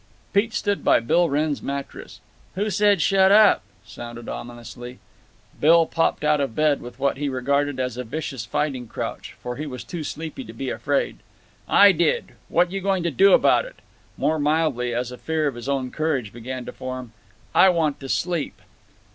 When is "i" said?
11.69-11.91, 17.53-17.69